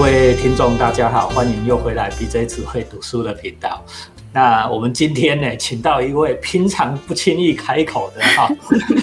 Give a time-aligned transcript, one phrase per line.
[0.00, 3.84] 位听众，大家好，欢迎又回来 BJ 只会读书的频道。
[4.32, 8.50] 那我们今天呢，请到一位平常不轻易开口的哈，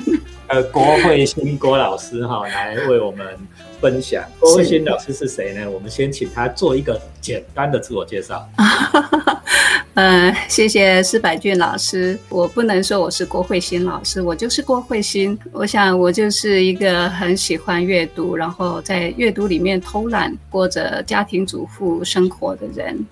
[0.49, 3.27] 呃，郭慧欣郭老师哈，来为我们
[3.79, 4.23] 分享。
[4.41, 5.69] 郭慧欣老师是谁呢？
[5.69, 8.49] 我们先请他做一个简单的自我介绍。
[9.97, 12.15] 嗯，谢谢施百俊老师。
[12.29, 15.35] 我不能说我是郭慧欣老师，我就是郭慧欣。
[15.51, 23.03] 我想我就是一个很喜欢阅读，然后在阅读里面偷懒，过着家庭主妇生活的人。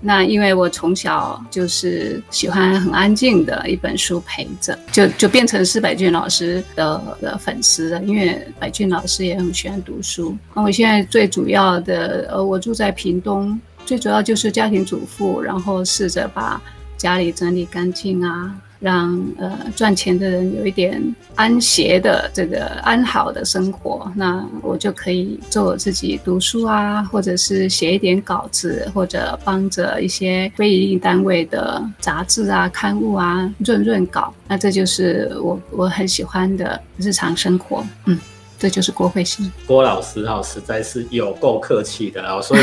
[0.00, 8.02] 那因为我从小就是喜欢很安静的一本书陪着，就就变成施百俊老师的的粉丝了。
[8.04, 10.34] 因为百俊老师也很喜欢读书。
[10.54, 13.60] 那我现在最主要的，呃，我住在屏东。
[13.84, 16.60] 最主要就是家庭主妇，然后试着把
[16.96, 21.02] 家里整理干净啊，让呃赚钱的人有一点
[21.34, 38.18] 安闲的这个安好的生活，那我就可以做我自己读书啊，或者是写一点稿子，或者帮着一些非营利单位的杂志啊、刊物啊润润稿，那这就是我我很喜欢的日常生活，嗯。
[38.60, 42.60] 这就是郭慧欣，郭老师哈，实在是有够客气的啊，所以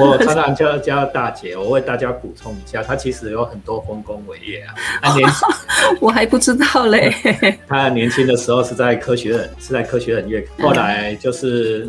[0.00, 1.54] 我常常叫 叫大姐。
[1.54, 4.74] 我为大家补充一下，她其实有很多丰功伟业啊。
[5.02, 5.28] 她年
[6.00, 7.14] 我还不知道嘞。
[7.68, 11.86] 她年轻的时候是在科学院，是在科学院院后来就是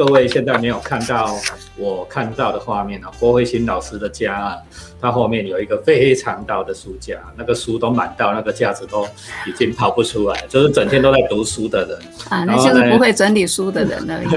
[0.00, 1.36] 各位现在没有看到
[1.76, 4.56] 我看到的画面啊，郭慧欣老师的家啊。
[4.98, 9.06] 他后面有一个非常大的书架，那个书都满到那个架子都
[9.46, 11.98] 已经跑不出来，就是整天都在读书的人
[12.28, 14.28] 啊，那就是不会整理书的人而已。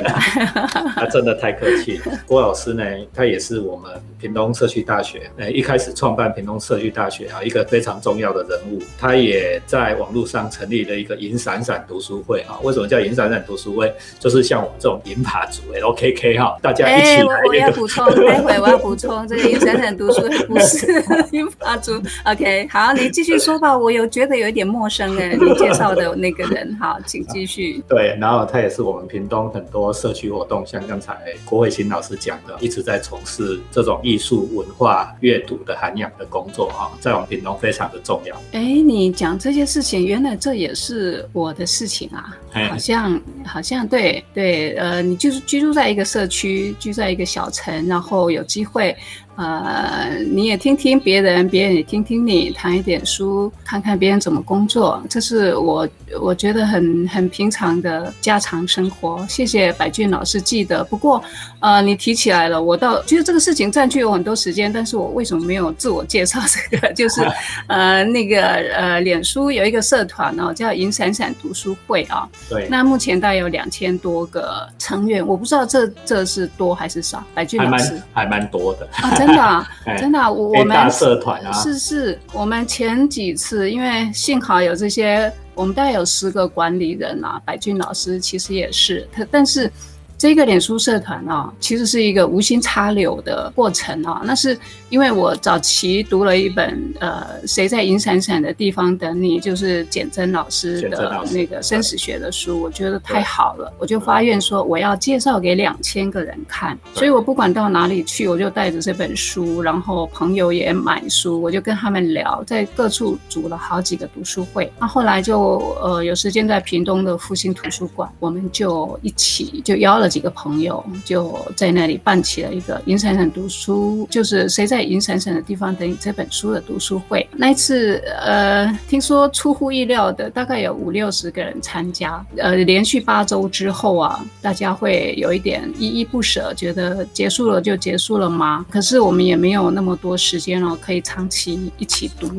[0.96, 2.18] 他真的太客气了。
[2.26, 2.84] 郭老师呢，
[3.14, 8.82] 他也是我们屏东社区大学，呃，一开始创办屏东社区大学啊，一个非常重要的人物。
[8.98, 12.58] 他也在网络上成立了一个银闪闪读书会啊。
[12.64, 13.94] 为什么叫银闪闪读书会？
[14.18, 17.42] 就是像我们这种银爬族 LKK 哈，大家一起来。
[17.48, 20.46] 我要补充，待会我要补充这个银闪闪读书会。
[20.48, 23.78] 不是英法族，OK，好，你继续说吧。
[23.78, 27.84] 我有觉得有一点陌生哎，你介绍的那个人，好，请继续。
[27.88, 31.16] 对，然后他也是我们屏东很多社区活动，像刚才
[31.46, 38.36] 郭慧欣老师讲的，一直在从事这种艺术文化阅读的涵养的工作啊，在我们屏东非常的重要。
[38.54, 42.36] 哎，你讲这些事情，原来这也是我的事情啊，
[42.70, 48.96] 好像好像对对，呃，你就是居住在一个社区，居在一个小城，然后有机会。
[49.36, 55.88] 呃，你也听听别人，别人也听听你，谈一点书，看看别人怎么工作，这是我
[56.22, 59.26] 我觉得很很平常的家常生活。
[59.28, 60.84] 谢谢白俊老师记得。
[60.84, 61.24] 不过，
[61.62, 66.40] 呃，你提起来了，我倒觉得这个事情占据我很多时间，但是我为什么没有自我介绍？
[66.70, 67.22] 这个 就是，
[67.66, 72.30] 呃，那个呃，脸书有一个社团哦，叫银闪闪读书会啊。
[72.48, 72.68] 对。
[72.70, 77.24] 那目前大概有两千多个成员，我不知道这这是多还是少。
[77.34, 78.88] 百俊老师还蛮多的。
[79.26, 79.68] 真的，
[80.00, 89.72] 真的，我们社团啊，是是，我们前几次，因为幸好有这些，我们大概有十个管理人啊，白俊老师其实也是他，但是。
[90.18, 94.22] 这个脸书社团啊，其实是一个无心插柳的过程啊。
[94.24, 94.58] 那是
[94.90, 106.78] 因为我早期读了一本呃，谁在银闪闪的地方等你，就是简真老师的那个生死学的书，我觉得太好了，我就发愿说我要介绍给两千个人看。
[106.94, 114.72] 所以我不管到哪里去，我就带着这本书，然后朋友也买书，我就跟他们聊，在各处组了好几个读书会。
[114.80, 120.14] 那后来就呃有时间在屏东的复兴图书馆，我们就一起就邀了。
[120.14, 127.28] 几个朋友就在那里办起了一个银闪闪读书，就是谁在银闪闪的地方等你这本书的读书会。
[127.36, 132.24] 那一次，呃，听说出乎意料的，大概有五六十个人参加。
[132.38, 138.64] 呃，连续八周之后啊，大家会有一点依依不舍，觉得结束了就结束了吗？
[138.70, 142.30] 可是我们也没有那么多时间了，可以长期一起读，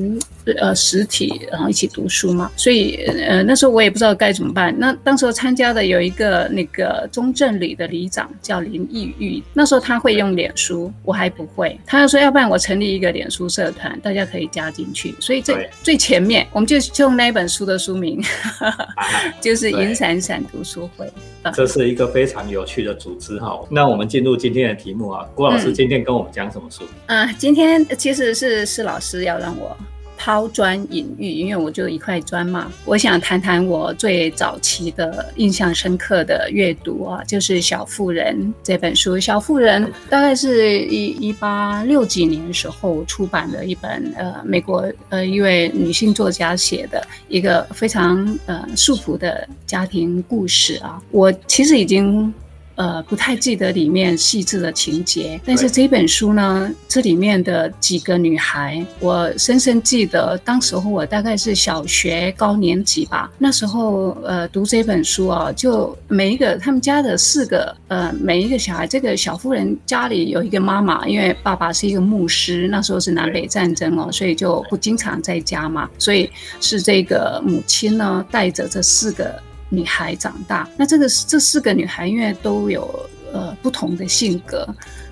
[0.58, 2.50] 呃，实体然后一起读书嘛。
[2.56, 4.74] 所以，呃，那时候我也不知道该怎么办。
[4.78, 7.54] 那当时参加的有一个那个中正。
[7.54, 11.78] 里的里长叫林义玉，那时候他会用脸书，我还不会。
[11.86, 15.14] 他就说，要不然我成立一个脸书社团，大家可以加进去。
[15.20, 18.20] 所以最最前面，我们就用那本书的书名，
[19.40, 21.08] 就是“银闪闪读书会”。
[21.54, 23.56] 这是一个非常有趣的组织哈。
[23.70, 26.82] 那我们进入今天的题目啊，郭老师今天跟我们讲什么书？
[27.06, 29.76] 啊，今天其实是施老师要让我。
[30.24, 32.72] 抛砖引玉，因为我就一块砖嘛。
[32.86, 39.16] 我想谈谈我最早期的印象深刻的阅读啊，就是《小妇人》这本书。
[39.20, 51.02] 《小妇人》大概是一一八六几年时候出版的一本，呃，美国呃一位女性作家写的一个非常呃束缚的家庭故事啊。
[51.10, 52.32] 我其实已经。
[52.76, 55.40] 呃不太记得里面细致的情节。
[55.44, 60.38] 但是这本书呢，这里面的几个女孩，我深深记得。
[60.44, 76.30] 当时候我大概是小学高年级吧，那时候呃读这本书啊，就每一个他们家的四个呃每一个小孩，这个小妇人家里有一个妈妈，因为爸爸是一个牧师，那时候是南北战争哦，所以就不经常在家嘛，所以
[76.60, 80.68] 是这个母亲呢带着这四个女孩长大。
[80.76, 84.66] 那这个这四个女孩因为都有呃不同的性格。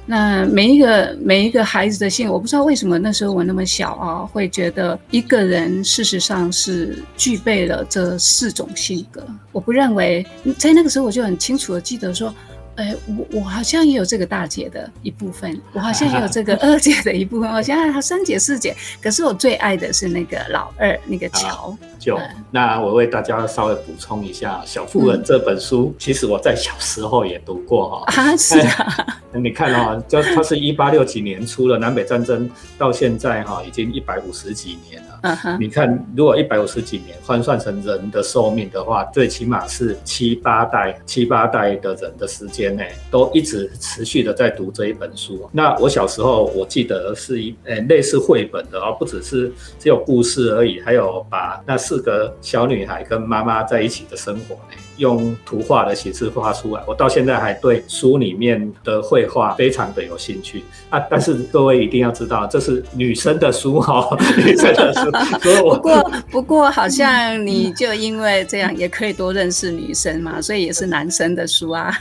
[0.04, 9.24] 那每一个每一个孩子的性，我不知道为什么那时候我那么小啊，会觉得一个人事实上是具备了这四种性格。
[9.52, 10.26] 我不认为
[10.58, 12.34] 在那个时候我就很清楚的记得说。
[12.76, 21.76] 哎，我我好像也有这个大姐的一部分，我好像也有这个 二姐的一部分，我现在三姐四姐，可是我最爱的是那个老二那个乔。
[21.98, 22.18] 就
[22.50, 28.04] 那我为大家稍微补充一下，《小妇人》这本书，其实我在小时候也读过哈。
[28.06, 29.06] 啊，是啊。
[29.34, 35.11] 你看哦，就它是一八六几年出了，南北战争到现在哈，已经一百五十几年了。
[35.22, 35.56] 嗯哼。
[35.58, 42.76] 你看，如果一百五十几年换算成人的寿命的话，最起码是七八代、七八代的人的时间。
[42.76, 45.48] 呢都一直持续的在读这一本书。
[45.52, 56.82] 那我小时候我记得是一呃类似绘本的而不只是只有故事而已，还有把那四个小女孩跟妈妈在一起的生活呢，用图画的形式画出来。
[56.86, 61.00] 我到现在还对书里面的绘画非常的有兴趣啊！
[61.10, 65.10] 但是各位一定要知道，这是女生的书哈， 女生的书。
[65.64, 71.92] 不过不过好像你就因为这样也可以多认识女生嘛， 所以也是男生的书啊。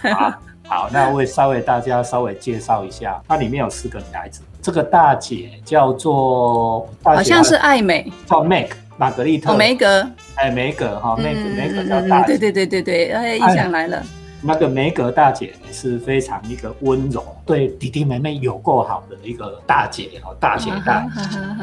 [0.68, 4.42] 好，那我稍微大家稍微介绍一下，它里面有四个女孩子。
[4.62, 9.56] 这个大姐叫做，好像是艾美，叫 Meg 玛格丽特。
[9.56, 10.08] 梅格，
[10.42, 12.36] 哎，梅格哈，梅格梅格叫大姐。
[12.36, 14.04] 对对对对对，哎，印象来了。
[14.42, 21.08] 那个梅格大姐是非常一个温柔，对弟弟妹妹有够好的一个大姐哦，大姐大。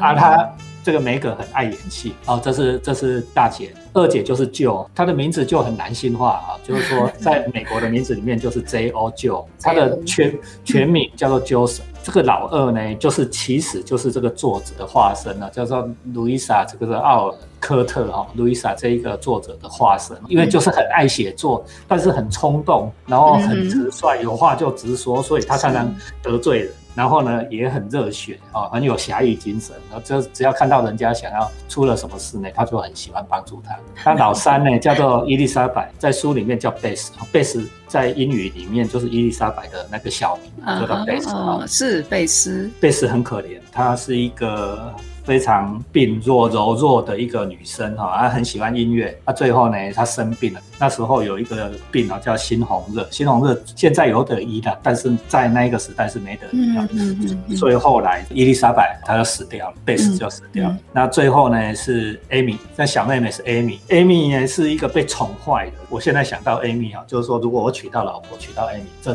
[0.00, 0.48] 啊，她
[0.84, 3.74] 这个梅格很爱演戏哦，这是这是大姐。
[3.94, 10.32] 二姐就是舅，她的名字就很男性化啊，就是说在美国的名字里面就是 J O 舅，她的 全
[10.64, 11.82] 全名叫做 Joseph。
[12.08, 26.72] 这个老二呢，就是其实就是这个作者的化身了，叫做路易莎，这个是奥尔科特哈，路易莎这一个作者的化身，因为就是很爱写作，但是很冲动，然后很直率，有话就直说，所以他常常得罪人。
[26.98, 29.76] 然后呢，也很热血啊，很有侠义精神。
[29.88, 33.78] 然后就只要看到人家想要出了什么事呢，他就很喜欢帮助他。
[34.04, 42.68] 那老三呢，叫做伊丽莎白，在书里面叫贝斯，贝斯在英语里面就是伊丽莎白的那个小名，叫做贝斯啊，是贝斯。
[42.80, 44.92] 贝斯很可怜，他是一个。
[45.28, 49.14] 非常病弱柔弱的一个女生哈，她很喜欢音乐。
[49.26, 50.60] 她最后呢，她生病了。
[50.78, 53.04] 那时候有一个病啊，叫猩红热。
[53.10, 57.56] 猩红热现在有得医的，但是在那个时代是没得医的。
[57.56, 60.78] 所以后来伊丽莎白她就死掉了，贝斯就死掉了。
[60.94, 63.78] 那最后呢是艾米，那小妹妹是艾米。
[63.90, 65.72] 艾米呢是一个被宠坏的。
[65.90, 69.12] 我现在想到艾米啊，就是说如果我娶到老婆，娶到艾米，这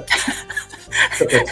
[1.18, 1.45] 这个。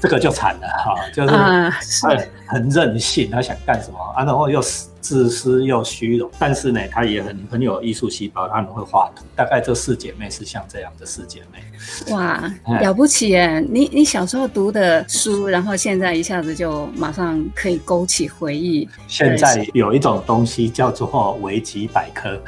[0.00, 4.22] 这个就惨了哈，就是很很任性，他想干什么啊？
[4.24, 4.62] 然后又
[5.08, 9.24] 自私又虚荣，但是呢，他也很很有艺术细胞，他很会画图。
[9.34, 12.12] 大概这四姐妹是像这样的四姐妹。
[12.12, 12.44] 哇，
[12.82, 13.58] 了不起耶！
[13.70, 18.86] 你你小时候读的书，然后现在一下子就马上可以勾起回忆。
[19.06, 22.38] 现在有一种东西叫做维基百科。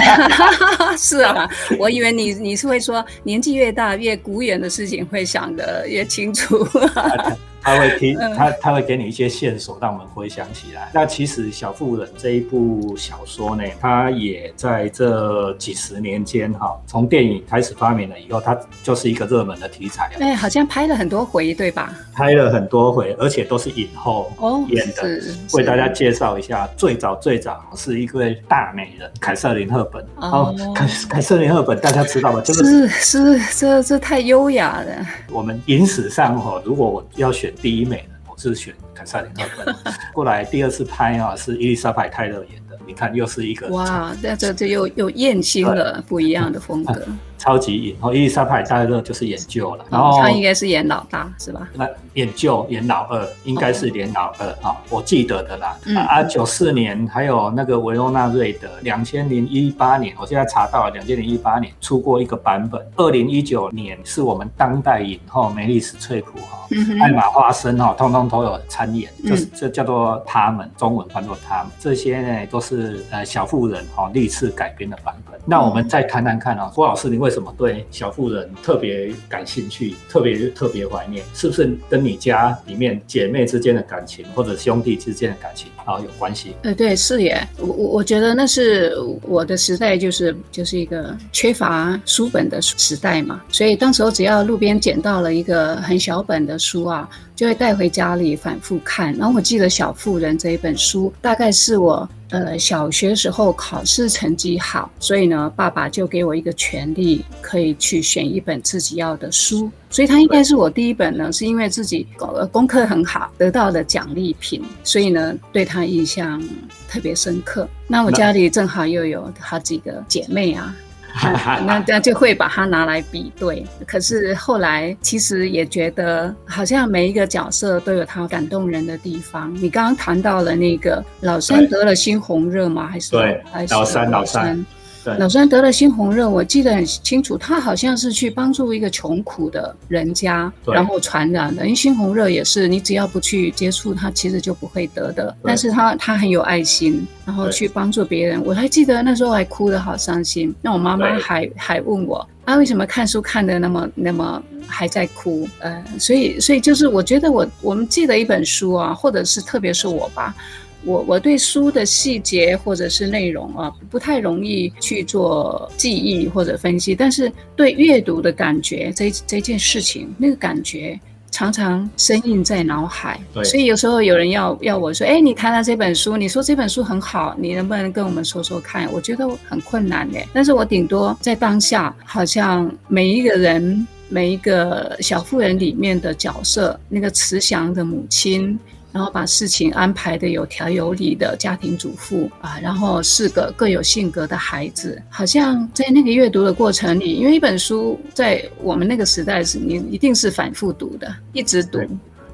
[0.98, 1.48] 是啊，
[1.78, 6.68] 我以为你你是会说年纪越大越古远的事情会想得越清楚。
[7.70, 10.90] 他会提他他会给你一些线索，让我们回想起来。
[10.92, 20.10] 那其实《小妇人》这一部小说呢，它也在这几十年间哈，从电影开始发明了以后，它就是一个热门的题材。
[20.18, 21.94] 哎，好像拍了很多回，对吧？
[22.12, 24.32] 拍了很多回，而且都是影后
[24.68, 25.20] 演的。
[25.52, 30.04] 为大家介绍一下，最早最早是一位大美人凯瑟琳·赫本。
[30.16, 32.42] 哦，凯凯瑟琳·赫本，大家知道吗？
[32.44, 35.06] 是是，这这太优雅了。
[35.30, 37.52] 我们影史上哈，如果我要选。
[37.62, 39.94] 第一美人，我是选凯撒琳·赫本。
[40.14, 42.78] 过来第二次拍啊，是伊丽莎白·泰勒演的。
[42.86, 47.06] 你看，又是一个哇，这这这又又艳星了， 不一样的风格。
[47.40, 51.66] 超级演，然后伊丽莎白·泰勒就是演旧了，然后他应该是演老大是吧？
[51.72, 55.74] 那演旧演老二，应该是演老二啊，我记得的啦。
[56.06, 62.86] 啊，九四年还有那个维罗纳瑞德，两千零一八年，我现在查到了两千零一八年出过一个版本。
[62.96, 66.68] 二零一九年是我们当代影后梅丽史翠普哈，
[67.00, 71.72] 艾玛花生哈，通通都有参演，就是这叫做他们，中文翻作他们。
[71.78, 75.40] 这些呢都是呃小妇人哈历次改编的版本。
[75.46, 81.24] 那我们再谈谈看啊，郭老师，你为为什么对小妇人特别感兴趣，特别特别怀念？
[81.32, 86.56] 是不是跟你家里面姐妹之间的感情，或者兄弟之间的感情啊有关系？
[86.62, 87.46] 呃，对，是耶。
[87.56, 97.08] 我我我觉得那是我的时代，就是就是一个缺乏书本的时代嘛，所以当时候只要路边捡到了一个很小本的书啊。
[97.40, 116.46] 就会带回家里反复看，然后我记得《小妇人》这一本书，大概是我呃小学时候考试成绩好，所以呢，爸爸就给我一个权利，可以去选一本自己要的书，所以它应该是我第一本呢，是因为自己呃功课很好得到的奖励品，所以呢对他印象
[116.90, 117.66] 特别深刻。
[117.86, 120.76] 那我家里正好又有好几个姐妹啊。
[121.66, 129.54] 那那就会把它拿来比对，可是后来其实也觉得好像每一个角色都有他感动人的地方。
[129.54, 132.86] 你刚刚谈到了那个老三得了猩红热吗？
[132.86, 134.46] 还是对，老三老三。
[134.46, 134.66] 老三
[135.04, 141.64] 得了猩红热，我记得很清楚，他好像是去帮助一个穷苦的人家，然后传染的。
[141.64, 145.34] 因为猩红热也是你只要不去接触它，其实就不会得的。
[145.42, 148.42] 但是他他很有爱心，然后去帮助别人。
[148.44, 155.48] 我还记得那时候还哭得好伤心，那我妈妈还还问我，啊为什么看书看的那么那么还在哭？
[155.60, 160.34] 呃，所以所以就是我觉得我我们记得一本书啊，或者是特别是我吧。
[160.84, 170.98] 我我对书的细节或者是内容啊，不太容易去做记忆或者分析，但是对阅读的感觉，这这件事情那个感觉
[171.30, 173.20] 常常深印在脑海。
[173.44, 178.90] 所以有时候有人要要我说，哎，你谈谈这本书，你说这本书很好，你能不能跟我们说说看？
[178.92, 188.58] 我觉得很困难的，但是我顶多在当下，好像每一个人每一个小妇人里面的角色，那个慈祥的母亲。
[188.92, 201.80] 然后把事情安排的有条有理的家庭主妇啊，然后四个各有性格的孩子，好像在那个阅读的过程里，因为一本书在我们那个时代是你一定是反复读的，一直读，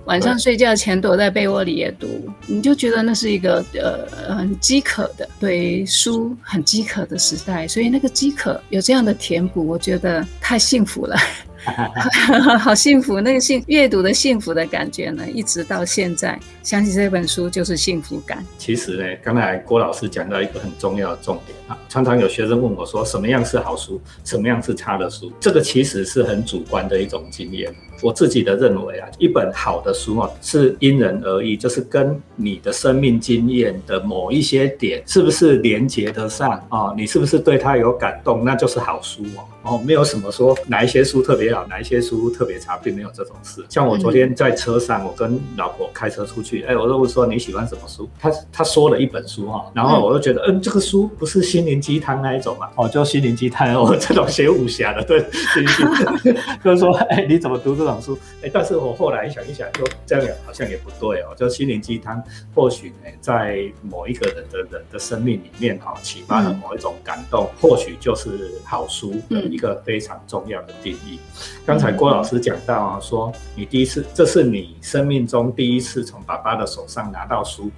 [0.06, 2.06] 晚上睡觉前躲在被窝里也读，
[2.46, 11.16] 你就觉得那是一个呃很饥渴的对书很饥渴的时代，所以那个饥渴有这样的填补，我觉得太幸福了。
[12.58, 18.44] 好幸福，那个幸阅读的幸福的感觉呢，一直到现在，想起这本书就是幸福感。
[18.58, 25.32] 其实呢，刚才郭老师讲到一个很重要的重点啊，常常有学生问我说，什么样是好书，什么样是差的书？
[25.40, 27.74] 这个其实是很主观的一种经验。
[28.02, 36.92] 我自己的认为啊，一本好的书啊，是因人而异，就是跟你的生命经验的某一些点是不是连接得上啊？
[36.96, 39.44] 你是不是对它有感动，那就是好书哦。
[39.68, 43.64] 哦，没有什么说哪一些书特别好，哪一些书特别差，并没有这种事。
[43.68, 48.08] 像我昨天在车上，我跟老婆开车出去，哎，我就说你喜欢什么书？
[48.20, 52.68] 她她说了一本书哈，然后我就觉得，嗯，这个书不是心灵鸡汤那一种嘛？
[52.76, 55.20] 哦，就心灵鸡汤，我这种写武侠的，对，
[56.62, 58.18] 就是说，哎，你怎么读这种书？
[58.42, 61.34] 哎，但是我后来想一想，就这样好像也不对哦。
[61.36, 62.22] 就心灵鸡汤，
[62.54, 69.12] 或许呢，在某一个人的人的生命里面哈，启发了某一种感动，或许就是好书。
[69.30, 69.46] 的。
[69.46, 71.20] 一个非常重要的定义。
[71.64, 77.70] 刚才郭老师讲到啊，说你第一次，这是你生命中第一次从爸爸的手上拿到书，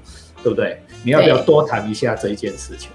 [0.43, 0.83] 对不对？
[1.05, 2.91] 你要不要多谈一下这一件事情？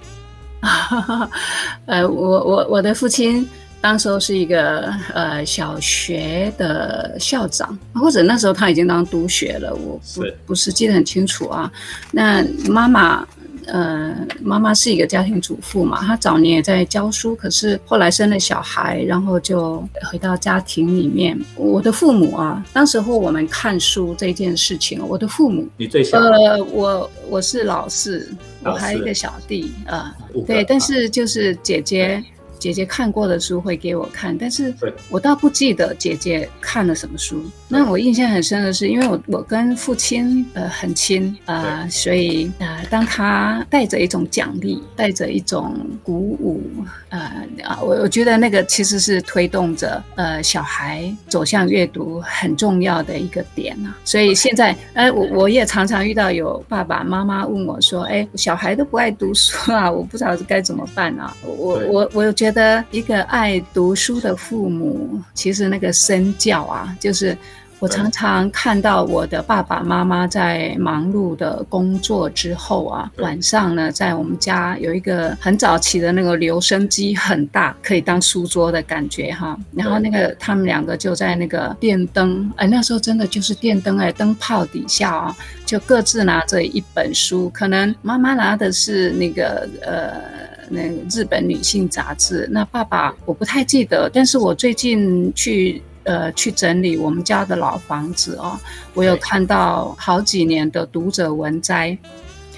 [1.85, 3.47] 呃，我我我的父亲
[3.83, 11.69] 当时候是一个呃小学的校长，或者那时候他已经当督学了，我不不是记得很清楚啊。
[12.11, 13.27] 那妈妈。
[13.65, 21.39] 呃，妈妈是一个家庭主妇嘛，她早年也在教书，可是后来生了小孩，然后就回到家庭里面。
[21.55, 26.19] 我的父母啊，当时候我们看书这件事情，我的父母，你最小？
[26.19, 28.29] 呃，我我是老四，
[28.65, 30.13] 我还有一个小弟啊，
[30.45, 32.21] 对，但是就是姐姐。
[32.63, 34.73] 姐姐看过的书会给我看，但是
[35.09, 37.43] 我倒不记得姐姐看了什么书。
[37.67, 46.63] 那我印象很深的是，因为我我跟父亲呃很亲啊，所以啊，当他带着一种奖励，带着一种鼓舞，
[47.09, 47.19] 呃
[47.65, 53.93] 啊，我我觉得那个其实是推动着呃小孩走向阅读很重要的一个点啊。
[54.05, 61.35] 所以现在，哎，我我也常常遇到有爸爸妈妈问我说，哎，小孩都不爱读书啊，我不知道该怎么办啊。
[61.45, 62.52] 我我我觉得。
[62.53, 67.37] 的一个爱读书的父母，其实那个身教啊，就是
[67.79, 79.57] 我常常看到我的爸爸妈妈在忙碌的工作之后啊，晚上呢，在我们家有一个很早期的那个留声机，很大，可以当书桌的感觉哈。
[79.73, 90.52] 然后那个他们两个就在那个电灯，哎，那时候真的就是电灯哎，灯泡底下啊，就各自拿着一本书，可能妈妈拿的是那个呃。
[90.69, 92.47] 那个日本女性杂志。
[92.51, 98.59] 那爸爸我不太记得，但是我最近去呃去整理我们家的老房子哦，
[98.93, 101.97] 我有看到好几年的读者文摘。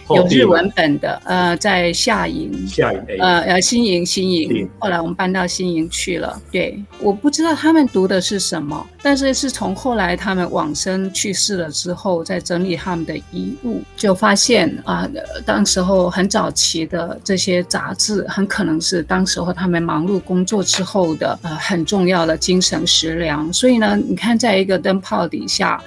[0.09, 4.69] 有日文本的，呃，在夏营，夏营，呃呃，新营，新营。
[4.77, 6.39] 后来我们搬到新营去了。
[6.51, 15.09] 对，我不知道他们读的是什么，但是是从后来他们往生去世了之后，在整理他们的遗物，就发现啊，
[15.45, 23.51] 当时候很早期的这些杂志，很可能是当时候他们忙碌工作之后的呃很重要的精神食粮。
[23.51, 25.81] 所以呢，你看，在一个灯泡底下。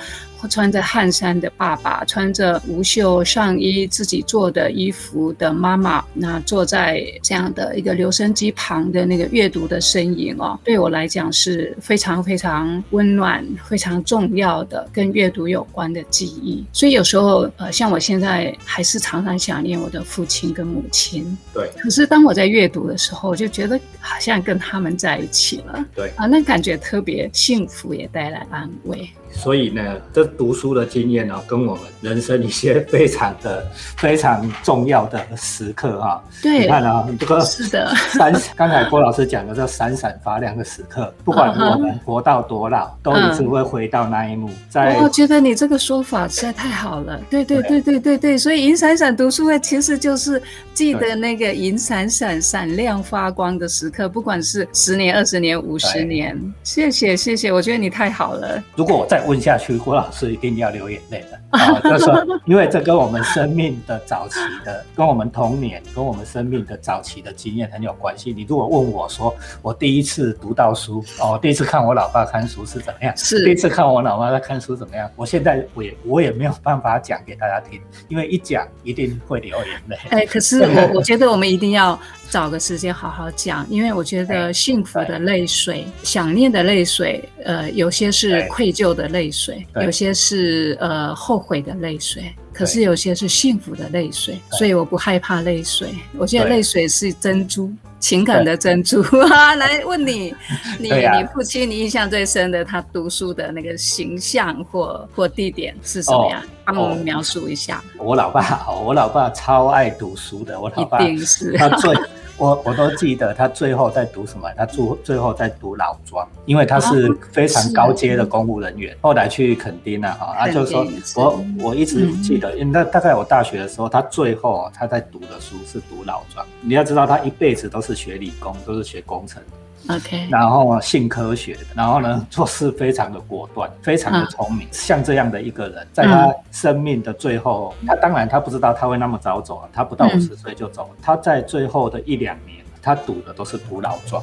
[0.46, 16.64] 穿着汗衫的爸爸，穿着无袖上衣自己做的衣服的妈妈，那坐在这样的一个留声机旁的那个阅读的身影哦，对我来讲是非常非常温暖、非常重要的跟阅读有关的记忆。
[16.72, 21.36] 所以有时候，呃，像我现在还是常常想念我的父亲跟母亲。
[21.52, 21.70] 对。
[21.78, 25.84] 可是当我在阅读的时候，就觉得好像跟他们在一起了。
[25.94, 26.12] 对。
[26.16, 29.08] 啊，那感觉特别幸福，也带来安慰。
[29.30, 33.66] 所以呢，这读书的经验呢，跟我们人生一些非常的
[33.96, 36.22] 非常重要的时刻哈。
[36.42, 44.50] 对，你看啊，这个是的，闪， 刚才郭老师讲的这闪闪发亮的时刻，不管我们活到多老，都一直会回到那一幕。
[44.68, 47.20] 在，我觉得你这个说法实在太好了。
[47.30, 50.42] 对对对对对对，所以银闪闪读书会其实就是
[50.74, 56.38] 记得那个银闪闪闪亮发光的时刻，不管是十年、二十年、五十年。
[56.62, 58.62] 谢谢谢谢，我觉得你太好了。
[58.76, 61.80] 如果我再问下去，郭老师一定要流眼泪的啊！
[61.80, 68.32] 就是说，因为这跟我们生命的早期的，跟我们童年，跟我们生命的早期的经验很有关系。
[68.32, 73.12] 你如果问我说，我第一次读到书哦，第一次看我老爸看书是怎么样？
[73.16, 75.10] 是第一次看我老妈在看书怎么样？
[75.16, 79.98] 我现在我也我也没有办法讲给大家听，因为一讲一定会流眼泪。
[80.10, 81.98] 哎，可是我我觉得我们一定要。
[82.30, 95.88] 找个时间好好讲，因为我觉得幸福的泪水、想念的泪水，呃，有些是愧疚的泪水，有些是呃后悔的泪水，可是有些是幸福的泪水，所以我不害怕泪水。
[96.18, 99.00] 我觉得泪水是珍珠，情感的珍珠
[99.32, 99.54] 啊。
[99.54, 100.34] 来问你，
[100.78, 106.42] 你你父亲你印象最深的他读书的那个形象或或地点是什么样？
[106.66, 107.82] 帮我们描述一下。
[107.96, 111.96] 我老爸，我老爸超爱读书的，我老爸一定是他最。
[112.38, 114.48] 我我都记得他最后在读什么？
[114.56, 118.96] 他最最后在读老庄，因为他是非常高阶的公务人员。
[119.00, 126.46] 后来去垦丁了哈，他就说，我我一直记得，因为那大概我大学的时候，他最后他在读的书是读老庄。
[126.60, 129.42] 你要知道，他一辈子都是学理工，都是学工程。
[129.88, 134.66] OK，然后性科学的，然后呢做事非常的果断，非常的聪明。
[134.70, 140.88] 像这样的一个人，在他生命的最后，他当然他不知道他会那么早走啊，他不到五十岁就走了。
[141.00, 144.22] 他在最后的一两年，他读的都是读老庄，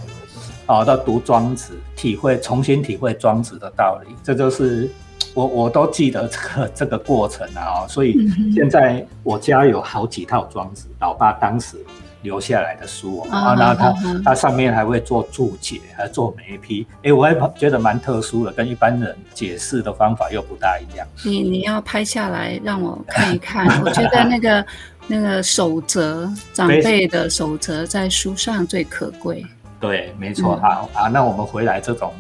[0.68, 4.14] 哦，到读庄子，体会重新体会庄子的道理。
[4.24, 4.92] 这就是
[5.34, 11.78] 我我都记得这个这个过程啊，所以现在我家有好几套庄子，老爸当时。
[12.26, 21.08] 留下来的书啊，然后他他上面还会做注解，还做每一批，哎，我还觉得蛮特殊的，跟一般人解释的方法又不大一样。
[21.24, 24.66] 你你要拍下来让我看一看， 我觉得那个
[25.08, 29.46] 那个守则，长辈的守则在书上最可贵。
[29.80, 32.12] 对，没错啊啊，那我们回来这种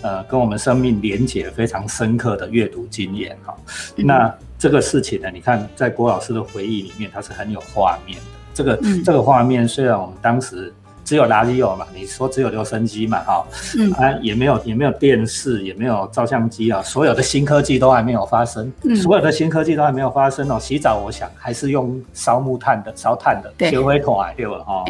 [0.00, 3.54] 呃，跟我们生命连结非常深刻的阅读经验哈，
[3.96, 8.24] 那这个事情呢，你看在郭老师的回忆里面，它是很有画面的。
[8.60, 10.70] 这个这个画面虽然我们当时
[11.02, 13.44] 只有垃圾有嘛，你说只有留声机嘛，哈，
[13.78, 13.90] 嗯。
[13.92, 18.70] 啊也没有也没有电视，也没有照相机啊，所有的新科技都还没有发生，
[19.02, 20.58] 所有的新科技都还没有发生哦。
[20.60, 24.58] 洗澡我想还是用烧木炭的，烧炭的，铁灰桶啊，对吧？
[24.58, 24.84] 哈，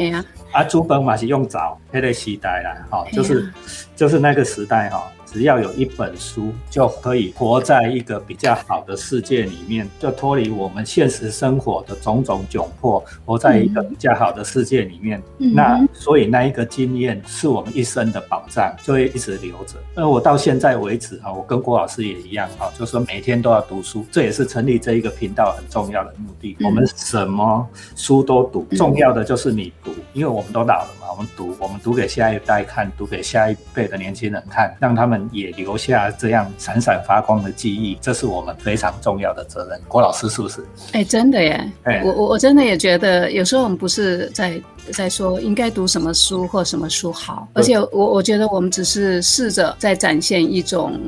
[0.52, 3.52] 啊，朱本嘛是用澡，那个时代啦，哈，就是
[3.94, 5.00] 就是那个时代哈。
[5.32, 15.22] 只要有一本书，就可以活在一个比较好的世界里面，就脱离我们现实生活的种种窘迫，活在一个比较好的世界里面。
[15.38, 19.76] 那所以那一个经验是我们一生的保障，就会一直留着。
[19.94, 26.56] 那我到现在为止啊，我跟郭老师也一样啊，就说每天都要读书，这也是成立这一个频道很重要的目的。
[26.64, 27.64] 我们什么
[27.94, 35.19] 书都读，重要的就是你读，因为我们都老了嘛，我们读，我们读给下一代看，读给下一辈的年轻人看，让他们。
[35.32, 39.80] 也留下这样闪闪发光的记忆，这是我们非常重要的责任。
[39.88, 40.64] 郭老师是不是？
[40.92, 41.72] 哎，真的耶！
[41.84, 44.60] 哎，我我我真的也觉得，有时候我们不是在
[44.92, 50.98] 在说应该读什么书或什么书好，而且我我觉得我们只是试着在展现一种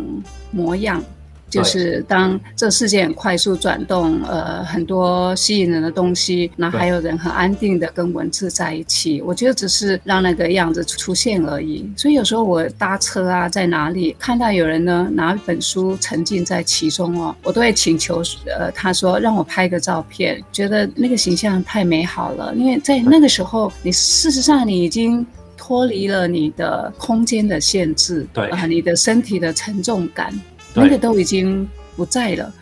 [0.51, 1.03] 模样。
[1.53, 9.21] 就是当这世界很快速转动，呃，很多吸引人的东西，那还有人很安定的跟文字在一起。
[9.21, 11.87] 我觉得只是让那个样子出现而已。
[11.95, 22.55] 所以有时候我搭车啊，在哪里看到有人呢拿一本书沉浸在其中哦，我都会请求呃，他说让我拍个照片，觉得那个形象太美好了。
[22.55, 25.27] 因为在那个时候，你事实上你已经。
[25.65, 30.35] 脱离了你的空间的限制，对啊，你的身体的沉重感，
[30.75, 32.53] 那个都已经不在了。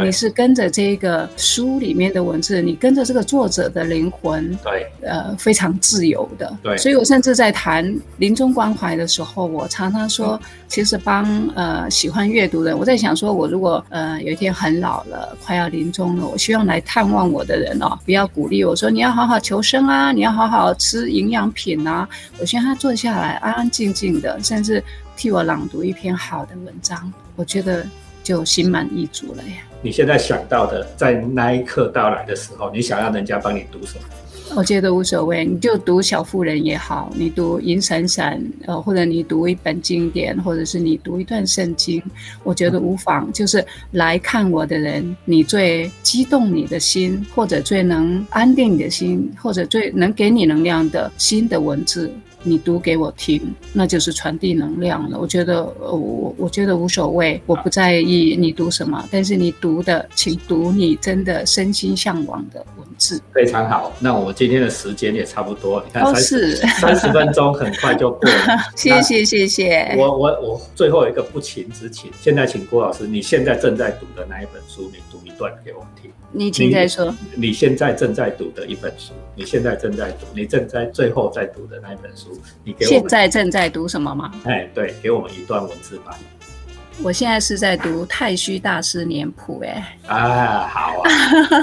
[0.00, 6.56] 你是跟着这个书里面的文字，你跟着这个作者的灵魂，对，呃，非常自由的。
[6.62, 24.80] 对，所以我甚至在谈临终关怀的时候，我常常说，其实帮呃喜欢阅读的，我在想说，我如果呃有一天很老了，快要临终了，我希望来探望我的人哦，不要鼓励我说你要好好求生啊，你要好好吃营养品啊，我希望他坐下来安安静静的，甚至
[25.20, 27.86] 替我朗读一篇好的文章，我觉得
[28.22, 29.56] 就心满意足了呀。
[29.82, 34.04] 你现在想到的，在那一刻到来的时候，你想要人家帮你读什么？
[34.56, 42.02] 我觉得无所谓，你就读《小妇人》也好，你读《银闪闪》呃，或者你读一本经典，或者是你读一段圣经，
[42.42, 43.30] 我觉得无妨。
[43.30, 52.10] 就是来看我的人，你最激动你的心，或者最能安定你的心，或者最能给你能量的新的文字。
[52.42, 55.18] 你读给我听，那就是传递能量了。
[55.18, 63.20] 我觉得，我我觉得无所谓，我不在意你读什么，但是你读的，请读你真的身心向往的文字。
[63.32, 68.58] 非常好，那我们今天的时间也差不多，你看三十三十分钟很快就过了。
[68.76, 69.94] 谢 谢谢谢。
[69.98, 76.10] 我我我最后一个不情之请，现在请郭老师，你现在正在读的那一本书，你读一段给我们听。
[76.32, 77.12] 你请再说。
[77.34, 82.29] 你现在正在读的一本书，你现在正在读，你正在最后在读的那一本书，
[82.64, 84.32] 你给我现在正在读什么吗？
[84.44, 86.14] 哎，对，给我们一段文字版。
[87.02, 91.10] 我现在是在读太虚大师年谱，哎，啊，好啊，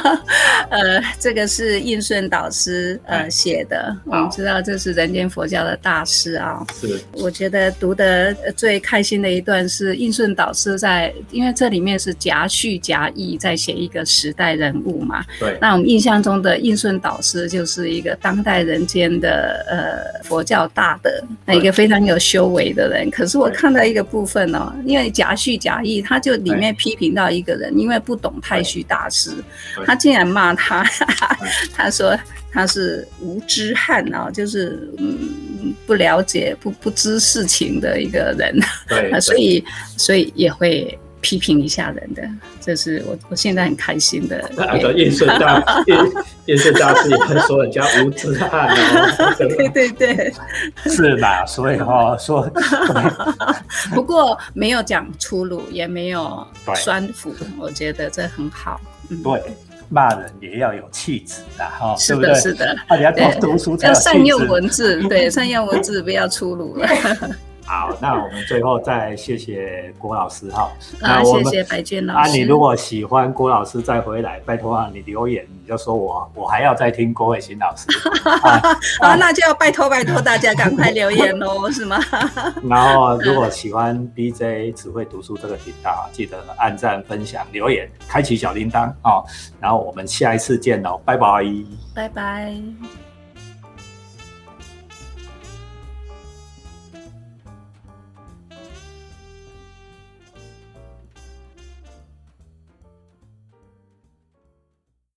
[0.70, 21.12] 呃，这个是应顺导师呃写的，我们知道这是人间佛教的大师啊，是，我觉得读的最开心的一段是应顺导师在，因为这里面是夹叙夹议在写一个时代人物嘛，对，那我们印象中的应顺导师就是一个当代人间的呃佛教大德，
[21.46, 25.27] 那一个非常有修为的人，可是我看到一个部分哦，因为讲。
[25.28, 29.32] 夹叙假意，他就里面批评到一个人，因为不懂太虚大师，
[29.86, 30.84] 他竟然骂他，
[31.76, 32.18] 他说
[32.52, 39.64] 他是无知汉啊，就是嗯不了解、不不知事情的一个人，对， 所以
[39.98, 40.98] 所以也会。
[41.22, 42.22] 批评一下人的，
[42.62, 44.50] 这是我我现在很开心的。
[44.56, 45.96] 那个印顺大 印
[46.46, 49.36] 印顺大师也会说人家无知汉 哦。
[49.38, 50.34] 对对对，
[50.86, 51.46] 是吧？
[51.46, 52.50] 所以哈说，
[53.94, 58.80] 不过没有讲粗鲁，也没有酸腐，我觉得这很好。
[59.24, 59.42] 对，
[59.90, 66.88] 骂人也要有气质的哈，是的，是的，你要多读书，要善用文字，对，善用文字，不要粗鲁了。
[67.68, 70.72] 好，那我们最后再谢谢郭老师哈。
[71.02, 72.20] 啊，谢谢白娟老师。
[72.20, 77.86] 啊，你如果喜欢郭老师再回来，拜托啊，你留言你就说我我还要再听郭伟新老师。
[79.04, 82.00] 啊，那就要拜托拜托大家赶快留言喽，是吗？
[82.68, 89.26] 然后如果喜欢 BJ 只会读书这个频道，记得按赞、分享、留言、开启小铃铛哦。
[89.60, 91.44] 然后我们下一次见喽，拜拜。
[91.94, 93.07] 拜拜。